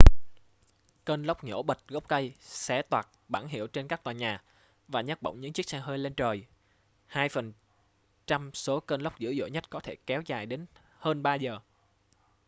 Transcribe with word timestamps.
cơn 1.05 1.23
lốc 1.23 1.43
nhổ 1.43 1.63
bật 1.63 1.87
gốc 1.87 2.03
cây 2.07 2.33
xé 2.39 2.81
toạc 2.81 3.07
bảng 3.27 3.47
hiệu 3.47 3.67
trên 3.67 3.87
các 3.87 4.03
tòa 4.03 4.13
nhà 4.13 4.43
và 4.87 5.01
nhấc 5.01 5.21
bổng 5.21 5.41
những 5.41 5.53
chiếc 5.53 5.69
xe 5.69 5.79
hơi 5.79 5.97
lên 5.97 6.13
trời 6.13 6.45
hai 7.05 7.29
phần 7.29 7.53
trăm 8.25 8.51
số 8.53 8.79
cơn 8.79 9.01
lốc 9.01 9.19
dữ 9.19 9.35
dội 9.39 9.51
nhất 9.51 9.69
có 9.69 9.79
thể 9.79 9.95
kéo 10.05 10.21
dài 10.25 10.45
đến 10.45 10.65
hơn 10.99 11.23
ba 11.23 11.35
giờ 11.35 11.59